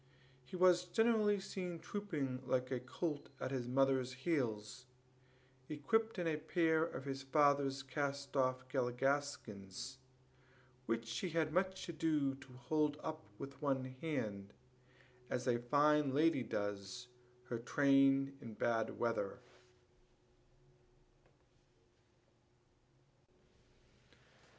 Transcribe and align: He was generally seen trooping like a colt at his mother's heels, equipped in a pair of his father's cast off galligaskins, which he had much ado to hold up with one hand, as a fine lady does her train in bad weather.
He 0.45 0.55
was 0.55 0.85
generally 0.85 1.39
seen 1.39 1.77
trooping 1.77 2.41
like 2.47 2.71
a 2.71 2.79
colt 2.79 3.29
at 3.39 3.51
his 3.51 3.67
mother's 3.67 4.11
heels, 4.13 4.87
equipped 5.69 6.17
in 6.17 6.25
a 6.25 6.37
pair 6.37 6.83
of 6.83 7.05
his 7.05 7.21
father's 7.21 7.83
cast 7.83 8.35
off 8.35 8.67
galligaskins, 8.67 9.97
which 10.87 11.19
he 11.19 11.29
had 11.29 11.53
much 11.53 11.87
ado 11.87 12.33
to 12.33 12.51
hold 12.51 12.97
up 13.03 13.21
with 13.37 13.61
one 13.61 13.95
hand, 14.01 14.53
as 15.29 15.45
a 15.45 15.59
fine 15.59 16.15
lady 16.15 16.41
does 16.41 17.07
her 17.49 17.59
train 17.59 18.35
in 18.41 18.55
bad 18.55 18.97
weather. 18.97 19.37